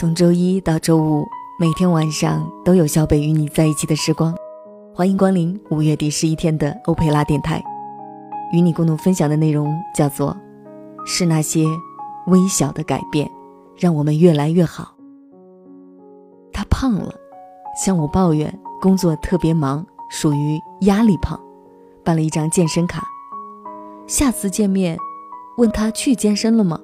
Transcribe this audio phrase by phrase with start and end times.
[0.00, 4.34] 从周一到周五，每天晚上都有小北与你在一起的时光。
[4.94, 7.62] 欢迎光临五月第十一天的欧佩拉电台，
[8.50, 10.34] 与你共同分享的内容叫做
[11.04, 11.66] “是那些
[12.28, 13.30] 微小的改变，
[13.76, 14.94] 让我们越来越好”。
[16.50, 17.14] 他胖了，
[17.84, 21.38] 向我抱怨工作特别忙，属于压力胖，
[22.02, 23.06] 办了一张健身卡。
[24.06, 24.96] 下次见面，
[25.58, 26.80] 问他去健身了吗？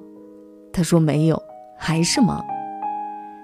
[0.71, 1.41] 他说没有，
[1.79, 2.45] 还是忙。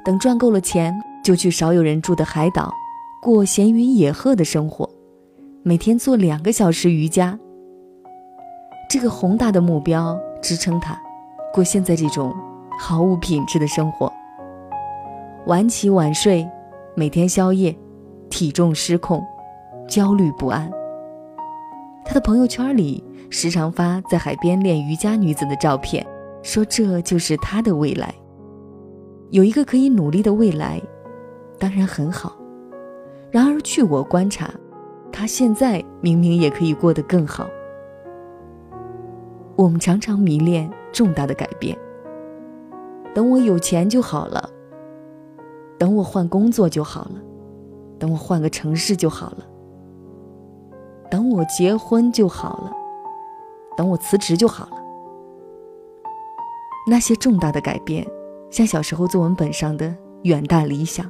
[0.03, 0.93] 等赚够了钱，
[1.23, 2.69] 就去少有人住的海岛，
[3.21, 4.89] 过闲云野鹤的生活，
[5.63, 7.39] 每天做两个小时瑜伽。
[8.89, 11.01] 这个宏大的目标支撑他，
[11.53, 12.35] 过现在这种
[12.77, 14.11] 毫无品质的生活。
[15.47, 16.45] 晚起晚睡，
[16.95, 17.73] 每天宵夜，
[18.29, 19.23] 体重失控，
[19.87, 20.69] 焦虑不安。
[22.03, 26.05] 他的朋友圈里时常发在海边练瑜伽女子的照片，
[26.41, 28.13] 说这就是他的未来。
[29.33, 30.79] 有一个可以努力的未来，
[31.57, 32.37] 当然很好。
[33.31, 34.53] 然而，据我观察，
[35.11, 37.47] 他现在明明也可以过得更好。
[39.55, 41.75] 我们常常迷恋重大的改变。
[43.11, 44.47] 等我有钱就好了。
[45.79, 47.15] 等我换工作就好了。
[47.97, 49.37] 等我换个城市就好了。
[51.09, 52.71] 等我结婚就好了。
[53.75, 54.77] 等我辞职就好了。
[56.87, 58.05] 那些重大的改变。
[58.53, 61.09] 像小时候作文本上的远大理想，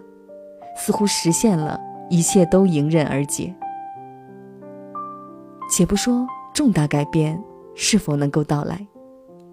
[0.77, 1.77] 似乎实现了，
[2.09, 3.53] 一切都迎刃而解。
[5.69, 7.37] 且不说重大改变
[7.75, 8.87] 是否能够到来，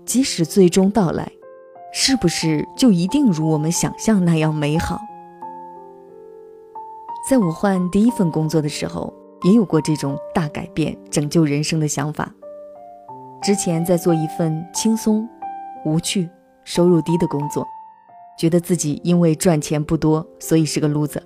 [0.06, 1.28] 即使最终到来，
[1.92, 5.00] 是不是就一定如我们想象那样美好？
[7.28, 12.32] 在我换第一份工作的时候，也有过这种大改变、拯救人生的想法。
[13.42, 15.28] 之前在做一份轻松、
[15.84, 16.30] 无趣、
[16.62, 17.66] 收入低的工作。
[18.40, 21.20] 觉得自己因为赚钱不多，所以是个 loser。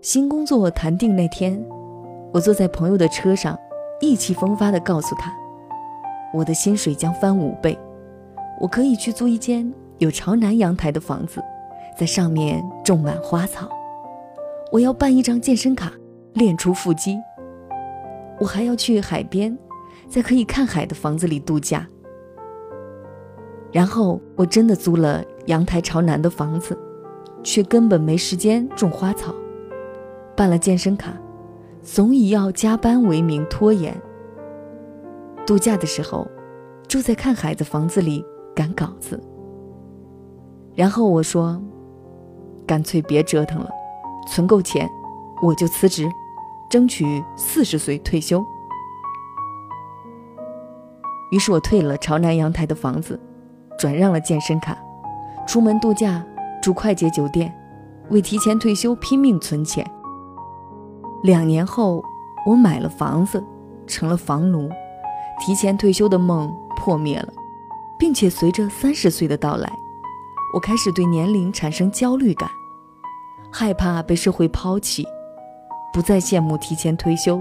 [0.00, 1.64] 新工作谈定那天，
[2.32, 3.56] 我坐在朋友的车上，
[4.00, 5.32] 意气风发地告诉他，
[6.34, 7.78] 我的薪水将翻五倍，
[8.60, 11.40] 我可以去租一间有朝南阳台的房子，
[11.96, 13.68] 在上面种满花草。
[14.72, 15.92] 我要办一张健身卡，
[16.32, 17.16] 练出腹肌。
[18.40, 19.56] 我还要去海边，
[20.08, 21.86] 在可以看海的房子里度假。
[23.70, 25.24] 然后我真的租了。
[25.46, 26.78] 阳台朝南的房子，
[27.42, 29.34] 却根本没时间种花草。
[30.36, 31.12] 办了健身卡，
[31.82, 34.00] 总以要加班为名拖延。
[35.46, 36.26] 度假的时候，
[36.88, 39.20] 住在看海的房子里赶稿子。
[40.74, 41.60] 然后我说
[42.66, 43.68] ：“干脆别折腾了，
[44.28, 44.88] 存够钱，
[45.42, 46.08] 我就辞职，
[46.70, 48.42] 争取四十岁退休。”
[51.30, 53.20] 于是我退了朝南阳台的房子，
[53.78, 54.78] 转让了健身卡。
[55.46, 56.24] 出门度假，
[56.62, 57.52] 住快捷酒店，
[58.10, 59.84] 为提前退休拼命存钱。
[61.22, 62.02] 两年后，
[62.46, 63.42] 我买了房子，
[63.86, 64.70] 成了房奴，
[65.40, 67.28] 提前退休的梦破灭了，
[67.98, 69.70] 并且随着三十岁的到来，
[70.54, 72.48] 我开始对年龄产生焦虑感，
[73.52, 75.04] 害怕被社会抛弃，
[75.92, 77.40] 不再羡慕提前退休，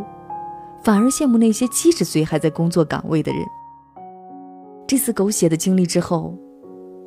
[0.83, 3.45] 反而羡慕那些七十岁还在工作岗位的人。
[4.87, 6.35] 这次狗血的经历之后。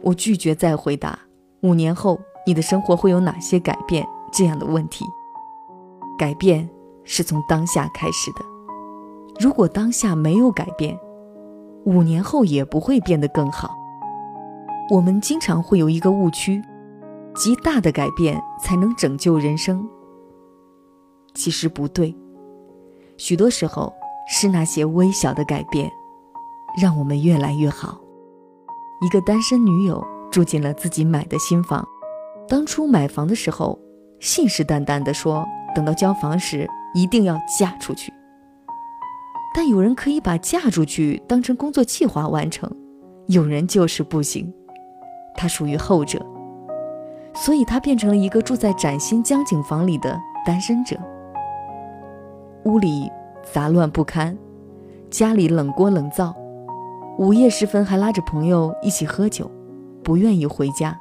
[0.04, 1.18] 我拒绝再回答
[1.62, 5.04] 五年后你的生活会有哪些改变这样的问题。
[6.18, 6.68] 改变
[7.04, 8.44] 是从当下开始的，
[9.40, 10.98] 如果当下没有改变，
[11.84, 13.74] 五年后也不会变得更好。
[14.90, 16.62] 我们经常会有一个误区，
[17.34, 19.88] 极大的改变才能拯救人生。
[21.32, 22.14] 其实不对，
[23.16, 23.92] 许多时候
[24.28, 25.90] 是那些微小的改变，
[26.80, 27.98] 让我们越来越好。
[29.00, 31.86] 一个单身女友住进了自己买的新房。
[32.48, 33.78] 当初买房的时候，
[34.20, 38.12] 信誓旦旦地说，等到交房时一定要嫁出去。
[39.54, 42.70] 但有人可以把嫁出去当成工作计划完成，
[43.28, 44.52] 有人就是不行。
[45.36, 46.24] 他属于后者，
[47.34, 50.96] 所以他变成了一个住在崭新江景房里的单身者。
[52.64, 53.10] 屋里
[53.52, 54.36] 杂乱不堪，
[55.10, 56.34] 家里冷锅冷灶。
[57.16, 59.48] 午夜时分，还拉着朋友一起喝酒，
[60.02, 60.98] 不愿意回家。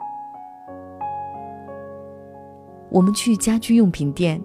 [2.92, 4.40] 我们去家居用品店，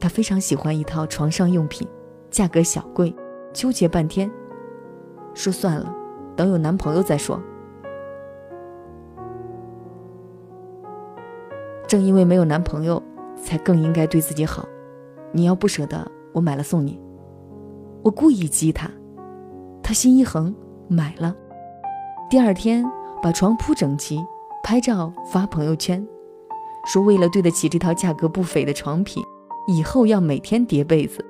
[0.00, 1.86] 他非常喜欢一套床上用品，
[2.30, 3.14] 价格小贵，
[3.52, 4.30] 纠结半天，
[5.34, 5.94] 说算了，
[6.34, 7.38] 等有男朋友再说。
[11.86, 13.02] 正因为没有男朋友，
[13.36, 14.66] 才更应该对自己好。
[15.30, 16.98] 你要不舍得，我买了送你。
[18.02, 18.90] 我故意激他，
[19.82, 20.54] 他心一横。
[20.88, 21.34] 买了，
[22.30, 22.84] 第二天
[23.22, 24.24] 把床铺整齐，
[24.62, 26.06] 拍照发朋友圈，
[26.86, 29.22] 说为了对得起这套价格不菲的床品，
[29.66, 31.24] 以后要每天叠被子。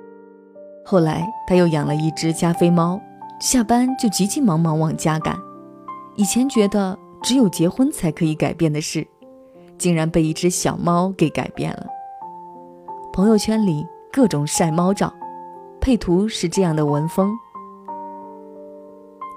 [0.85, 2.99] 后来他又养了一只加菲猫，
[3.41, 5.35] 下班就急急忙忙往家赶。
[6.15, 9.05] 以前觉得只有结婚才可以改变的事，
[9.77, 11.85] 竟然被一只小猫给改变了。
[13.11, 15.11] 朋友圈里各种晒猫照，
[15.81, 17.31] 配图是这样的文风。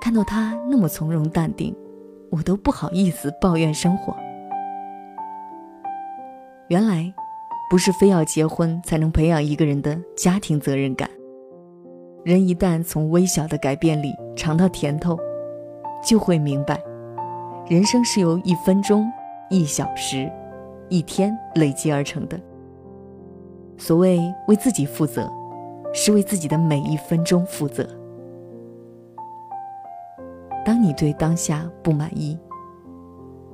[0.01, 1.77] 看到他那么从容淡定，
[2.31, 4.17] 我都不好意思抱怨生活。
[6.69, 7.13] 原来，
[7.69, 11.09] 不是非要结婚才能培养一个人的家庭责任感。
[12.25, 15.19] 人一旦从微小的改变里尝到甜头，
[16.03, 16.81] 就会明白，
[17.69, 19.07] 人生是由一分钟、
[19.51, 20.31] 一小时、
[20.89, 22.41] 一天累积而成的。
[23.77, 25.31] 所谓为自己负责，
[25.93, 27.87] 是为自己的每一分钟负责。
[30.65, 32.39] 当你对当下不满意，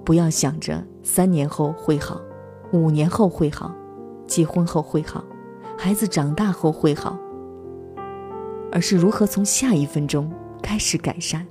[0.04, 2.20] 不要想着三年后会好，
[2.72, 3.74] 五年后会好，
[4.26, 5.24] 结婚后会好，
[5.78, 7.18] 孩子长大后会好，
[8.72, 10.30] 而是如何从下一分钟
[10.62, 11.46] 开始改善。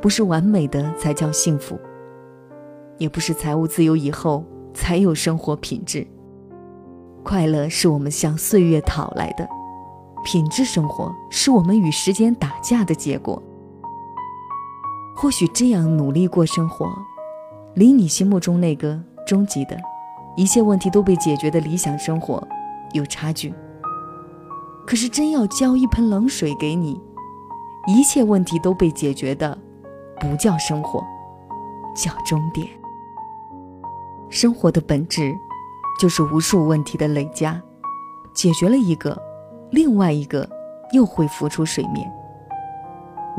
[0.00, 1.76] 不是完美的才叫幸福，
[2.98, 6.06] 也不是财务自由以后才有生活品质。
[7.24, 9.48] 快乐是我们向岁月讨来的。
[10.26, 13.40] 品质生活是我们与时间打架的结果。
[15.14, 16.84] 或许这样努力过生活，
[17.76, 19.78] 离你心目中那个终极的、
[20.36, 22.44] 一切问题都被解决的理想生活
[22.92, 23.54] 有差距。
[24.84, 27.00] 可是真要浇一盆冷水给你，
[27.86, 29.56] 一切问题都被解决的，
[30.18, 31.04] 不叫生活，
[31.94, 32.66] 叫终点。
[34.28, 35.32] 生活的本质，
[36.00, 37.62] 就是无数问题的累加，
[38.34, 39.25] 解决了一个。
[39.70, 40.48] 另外一个
[40.92, 42.10] 又会浮出水面。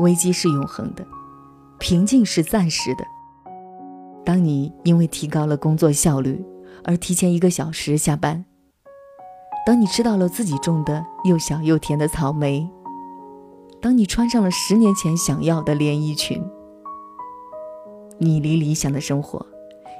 [0.00, 1.04] 危机是永恒的，
[1.78, 3.04] 平静是暂时的。
[4.24, 6.44] 当你因为提高了工作效率
[6.84, 8.44] 而提前一个小时下班，
[9.66, 12.68] 当你吃到了自己种的又小又甜的草莓，
[13.80, 16.44] 当你穿上了十年前想要的连衣裙，
[18.18, 19.44] 你离理想的生活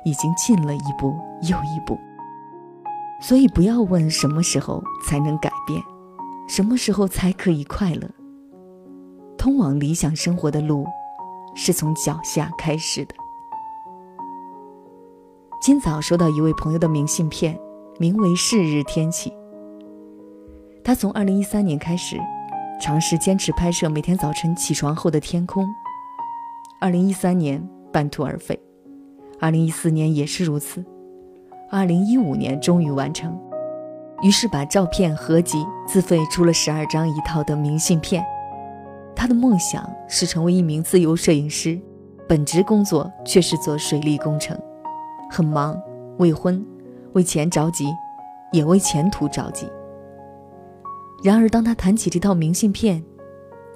[0.05, 1.99] 已经近了一步又一步。
[3.21, 5.83] 所以，不要问什么时候才能改变。
[6.49, 8.09] 什么时候才可以快乐？
[9.37, 10.87] 通往理想生活的路，
[11.55, 13.15] 是从脚下开始的。
[15.61, 17.57] 今早收到一位朋友的明信片，
[17.99, 19.31] 名为“是日天气”。
[20.83, 22.19] 他从二零一三年开始，
[22.81, 25.63] 尝试坚持拍摄每天早晨起床后的天空。
[26.81, 27.63] 二零一三年
[27.93, 28.59] 半途而废，
[29.39, 30.83] 二零一四年也是如此，
[31.71, 33.39] 二零一五年终于完成。
[34.23, 38.25] 于是把照片合集，自费出了十二张一套的明信片。
[39.15, 41.81] 他的梦想是成为一名自由摄影师，
[42.29, 44.59] 本职工作却是做水利工程，
[45.31, 45.81] 很忙，
[46.19, 46.65] 未婚，
[47.13, 47.87] 为钱着急，
[48.53, 49.69] 也为前途着急。
[51.23, 53.03] 然而，当他谈起这套明信片，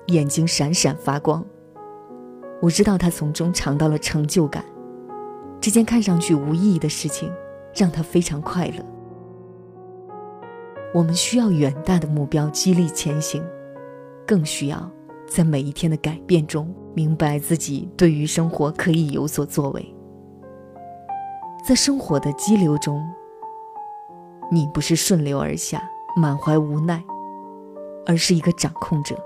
[0.06, 1.44] 眼睛闪闪发光。
[2.61, 4.65] 我知道他从中尝到了成就感，
[5.61, 7.33] 这件看上去无意义的事情，
[7.75, 8.92] 让他非常快乐。
[10.94, 13.43] 我们需要远大的目标激励前行，
[14.27, 14.91] 更需要
[15.27, 19.94] 在每一天的改变中明白自己对于生活可以有所作为。
[21.67, 23.03] 在生活的激流中，
[24.51, 25.82] 你不是顺流而下，
[26.15, 27.03] 满怀无奈，
[28.05, 29.17] 而是一个掌控者，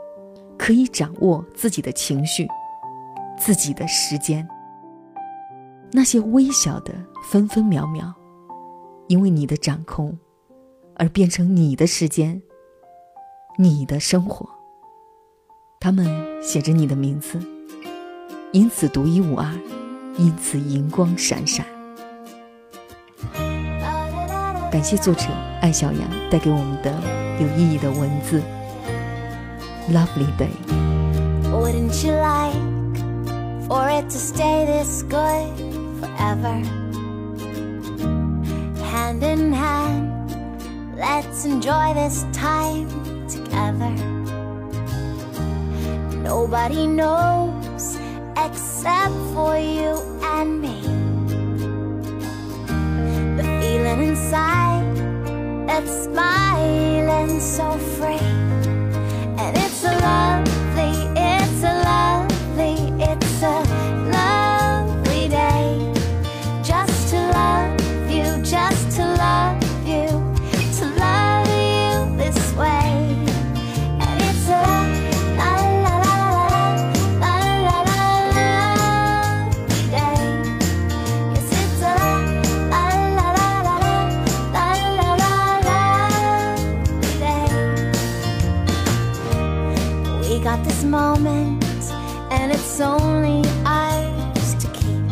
[0.57, 2.47] 可以掌握自己的情绪，
[3.37, 4.47] 自己的时间。
[5.91, 6.95] 那些微小的
[7.25, 8.15] 分分秒秒，
[9.09, 10.17] 因为你的掌控。
[10.99, 12.43] 而变成你的时间，
[13.59, 14.49] 你的生活。
[15.79, 16.07] 他们
[16.43, 17.39] 写着你的名字，
[18.53, 19.47] 因此独一无二，
[20.19, 21.65] 因此荧光闪闪。
[24.73, 25.27] 感谢作者
[25.61, 26.91] 艾小羊带给我们的
[27.41, 28.43] 有意义的文字。
[29.91, 30.51] Lovely day.
[31.51, 32.57] Wouldn't you like
[33.69, 35.47] for it to stay this good
[36.01, 36.61] forever?
[38.83, 40.06] Hand in hand.
[40.99, 42.89] Let's enjoy this time
[43.29, 43.91] together.
[46.23, 47.99] Nobody knows
[48.35, 50.81] except for you and me.
[53.37, 54.97] The feeling inside
[55.69, 58.46] that's smiling so free.
[90.97, 91.63] moment,
[92.31, 95.05] and it's only ours to keep.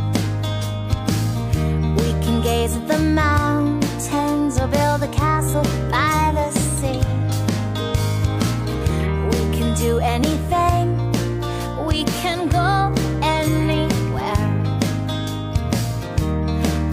[1.98, 7.02] We can gaze at the mountains or build a castle by the sea.
[9.32, 10.86] We can do anything,
[11.90, 12.70] we can go
[13.38, 14.48] anywhere.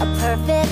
[0.04, 0.71] A perfect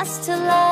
[0.00, 0.69] past to love.